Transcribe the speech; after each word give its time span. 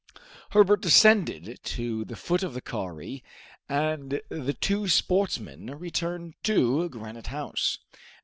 Herbert 0.49 0.81
descended 0.81 1.59
to 1.63 2.05
the 2.05 2.15
foot 2.15 2.41
of 2.41 2.55
the 2.55 2.59
kauri, 2.61 3.23
and 3.69 4.19
the 4.29 4.51
two 4.59 4.87
sportsmen 4.87 5.77
returned 5.77 6.33
to 6.41 6.89
Granite 6.89 7.27
House. 7.27 7.77